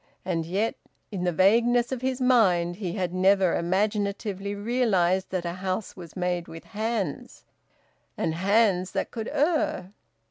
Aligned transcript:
And 0.25 0.47
yet, 0.47 0.73
in 1.11 1.25
the 1.25 1.31
vagueness 1.31 1.91
of 1.91 2.01
his 2.01 2.19
mind, 2.19 2.77
he 2.77 2.93
had 2.93 3.13
never 3.13 3.53
imaginatively 3.55 4.55
realised 4.55 5.29
that 5.29 5.45
a 5.45 5.53
house 5.53 5.95
was 5.95 6.15
made 6.15 6.47
with 6.47 6.63
hands, 6.63 7.43
and 8.17 8.33
hands 8.33 8.93
that 8.93 9.11
could 9.11 9.27
err. 9.27 9.91